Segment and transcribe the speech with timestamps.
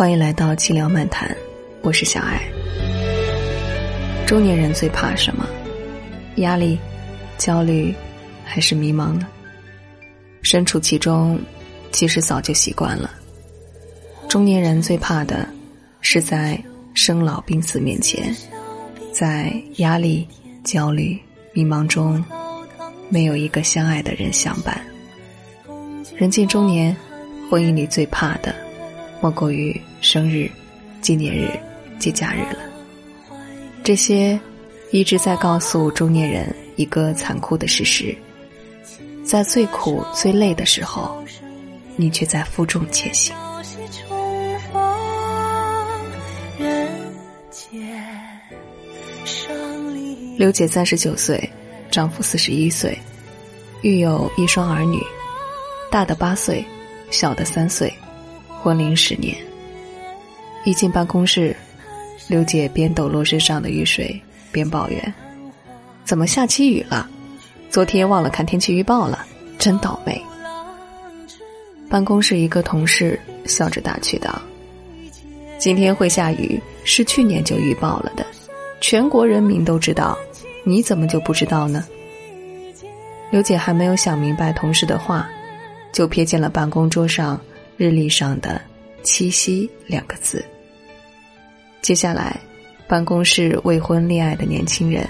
[0.00, 1.36] 欢迎来到寂聊漫谈，
[1.82, 2.40] 我是小爱。
[4.26, 5.46] 中年人最怕什么？
[6.36, 6.78] 压力、
[7.36, 7.94] 焦虑，
[8.42, 9.28] 还是迷茫呢？
[10.40, 11.38] 身处其中，
[11.92, 13.10] 其实早就习惯了。
[14.26, 15.46] 中年人最怕的，
[16.00, 16.58] 是在
[16.94, 18.34] 生老病死面前，
[19.12, 20.26] 在压力、
[20.64, 21.20] 焦虑、
[21.52, 22.24] 迷茫中，
[23.10, 24.80] 没有一个相爱的人相伴。
[26.16, 26.96] 人近中年，
[27.50, 28.54] 婚姻里最怕的，
[29.20, 30.50] 莫过于生日、
[31.00, 31.50] 纪念日、
[31.98, 32.60] 节假日了。
[33.82, 34.38] 这些
[34.90, 38.16] 一直在告诉中年人一个残酷的事实：
[39.24, 41.22] 在最苦、最累的时候，
[41.96, 43.34] 你却在负重前行。
[50.36, 51.50] 刘姐三十九岁，
[51.90, 52.98] 丈夫四十一岁，
[53.82, 54.98] 育有一双儿女，
[55.90, 56.64] 大的八岁，
[57.10, 57.92] 小的三岁，
[58.62, 59.34] 婚龄十年。
[60.64, 61.56] 一进办公室，
[62.28, 64.20] 刘姐边抖落身上的雨水，
[64.52, 65.14] 边抱怨
[66.04, 67.08] ：“怎么下起雨了？
[67.70, 69.24] 昨天忘了看天气预报了，
[69.58, 70.20] 真倒霉。”
[71.88, 74.40] 办公室一个同事笑着打趣道
[75.58, 78.24] ：“今天会下雨，是去年就预报了的，
[78.80, 80.16] 全国人民都知道。”
[80.62, 81.82] 你怎么就不知道呢？
[83.30, 85.26] 刘姐还没有想明白同事的话，
[85.90, 87.40] 就瞥见了办公桌上
[87.80, 88.60] 日历上的
[89.02, 90.44] “七夕”两个字。
[91.80, 92.38] 接下来，
[92.86, 95.08] 办公室未婚恋爱的年轻人，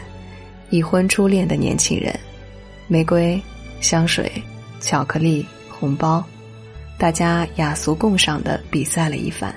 [0.71, 2.17] 已婚初恋的年轻人，
[2.87, 3.43] 玫瑰、
[3.81, 4.31] 香水、
[4.81, 6.25] 巧克力、红包，
[6.97, 9.53] 大家雅俗共赏的比赛了一番。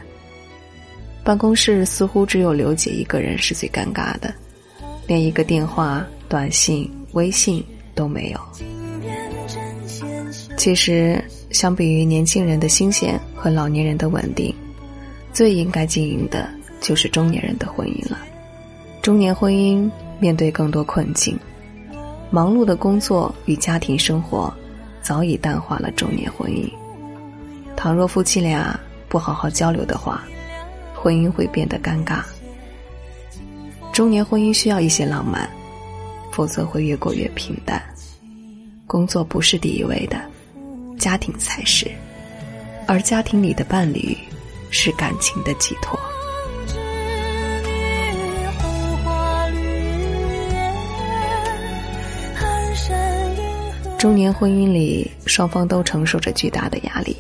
[1.24, 4.34] 办公室似乎只有刘姐一个人是最尴尬的。
[5.06, 8.73] 连一个电话、短信、微信都没有。
[10.64, 14.56] 其实，相比于年轻人的新鲜和老年人的稳定，
[15.34, 18.18] 最应该经营的就是中年人的婚姻了。
[19.02, 19.92] 中年婚姻
[20.22, 21.38] 面对更多困境，
[22.32, 24.54] 忙碌的工作与家庭生活
[25.02, 26.66] 早已淡化了中年婚姻。
[27.76, 28.80] 倘若夫妻俩
[29.10, 30.24] 不好好交流的话，
[30.96, 32.22] 婚姻会变得尴尬。
[33.92, 35.46] 中年婚姻需要一些浪漫，
[36.32, 37.84] 否则会越过越平淡。
[38.88, 40.18] 工作不是第一位的，
[40.98, 41.90] 家庭才是。
[42.88, 44.18] 而家庭里的伴侣，
[44.70, 46.00] 是感情的寄托。
[53.98, 57.16] 中年婚姻里，双方都承受着巨大的压力。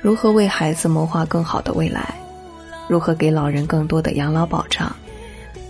[0.00, 2.14] 如何为孩子谋划更好的未来？
[2.88, 4.94] 如何给老人更多的养老保障？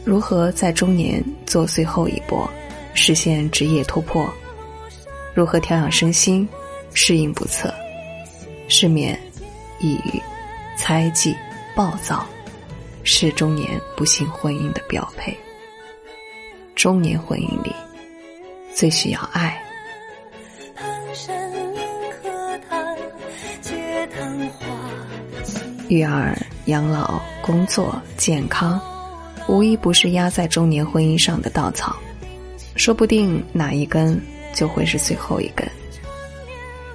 [0.04, 2.47] 如何在中年做最后一搏，
[2.93, 4.28] 实现职业突破？
[5.33, 6.47] 如何调养身心，
[6.94, 7.72] 适应不测？
[8.69, 9.19] 失眠、
[9.78, 10.22] 抑郁、
[10.78, 11.37] 猜忌、
[11.77, 12.25] 暴躁，
[13.03, 15.37] 是中年不幸婚姻的标配。
[16.75, 17.75] 中年婚姻里，
[18.75, 19.60] 最需要爱。
[25.88, 26.34] 育儿、
[26.66, 28.81] 养老、工作、健康。
[29.47, 31.94] 无一不是压在中年婚姻上的稻草，
[32.77, 34.19] 说不定哪一根
[34.54, 35.69] 就会是最后一根。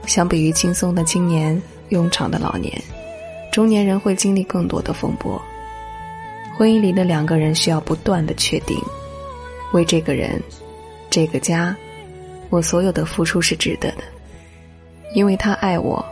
[0.10, 1.62] 相比于轻松的青年、
[1.92, 2.74] 庸常的老年，
[3.52, 5.40] 中年人会经历更多的风波。
[6.58, 8.76] 婚姻里的两个人需要不断的确定：
[9.72, 10.42] 为这个人、
[11.12, 11.76] 这个家，
[12.50, 14.04] 我所有的付出是值得的，
[15.14, 16.04] 因为他爱我，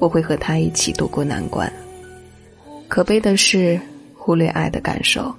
[0.00, 1.72] 我会和他一起度过难关。
[2.88, 3.80] 可悲的是，
[4.12, 5.32] 忽略爱的感受。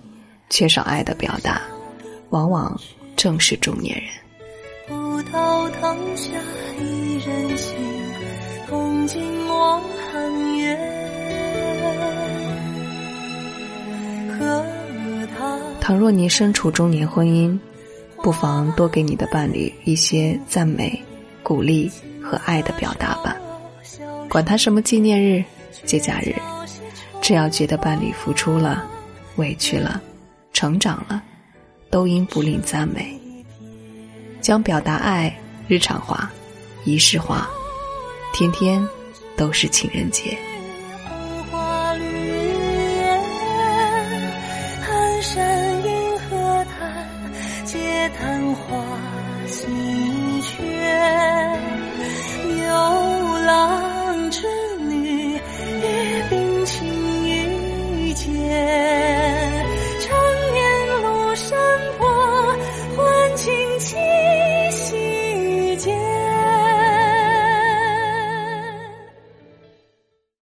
[0.49, 1.61] 缺少爱的表达，
[2.29, 2.79] 往往
[3.17, 4.05] 正是中年人。
[15.79, 17.57] 倘若你身处中年婚姻，
[18.23, 21.01] 不妨多给你的伴侣一些赞美、
[21.43, 23.35] 鼓励和爱的表达吧。
[24.29, 25.43] 管他什么纪念日、
[25.85, 26.35] 节假日，
[27.21, 28.85] 只要觉得伴侣付出了、
[29.37, 30.01] 委屈了。
[30.53, 31.21] 成长了，
[31.89, 33.17] 都应不吝赞美。
[34.47, 36.31] 将表达爱日常化、
[36.85, 37.49] 仪式化，
[38.33, 38.81] 天天
[39.35, 40.37] 都是情人节。